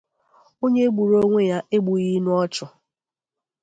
[0.63, 2.65] Onye gburu onwe ya egbughịnụ ọchụ